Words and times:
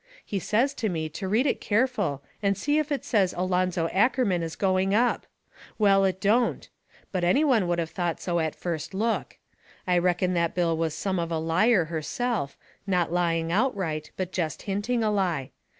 He 0.25 0.39
says 0.39 0.73
to 0.73 0.89
me 0.89 1.09
to 1.09 1.27
read 1.27 1.45
it 1.45 1.61
careful 1.61 2.23
and 2.41 2.57
see 2.57 2.79
if 2.79 2.91
it 2.91 3.05
says 3.05 3.35
Alonzo 3.37 3.87
Ackerman 3.89 4.41
is 4.41 4.55
going 4.55 4.95
up. 4.95 5.27
Well, 5.77 6.05
it 6.05 6.19
don't. 6.19 6.67
But 7.11 7.23
any 7.23 7.43
one 7.43 7.67
would 7.67 7.79
of 7.79 7.91
thought 7.91 8.19
so 8.19 8.39
the 8.39 8.49
first 8.53 8.95
look. 8.95 9.37
I 9.85 9.99
reckon 9.99 10.33
that 10.33 10.55
bill 10.55 10.75
was 10.75 10.95
some 10.95 11.19
of 11.19 11.31
a 11.31 11.37
liar 11.37 11.85
herself, 11.85 12.57
not 12.87 13.13
lying 13.13 13.51
outright, 13.51 14.09
but 14.17 14.31
jest 14.31 14.63
hinting 14.63 15.03
a 15.03 15.11
lie. 15.11 15.51